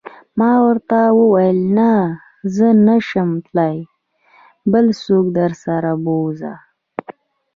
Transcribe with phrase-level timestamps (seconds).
[0.39, 1.91] ما ورته وویل: نه،
[2.55, 3.77] زه نه شم تلای،
[4.71, 6.53] بل څوک درسره و بوزه.